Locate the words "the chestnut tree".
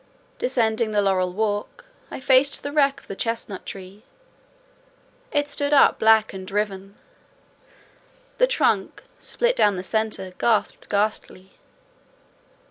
3.05-4.01